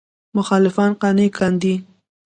[0.35, 1.75] مخالفان قانع کاندي.